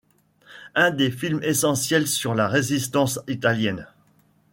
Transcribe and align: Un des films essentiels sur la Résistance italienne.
Un 0.73 0.89
des 0.89 1.11
films 1.11 1.41
essentiels 1.43 2.07
sur 2.07 2.33
la 2.33 2.47
Résistance 2.47 3.19
italienne. 3.27 3.85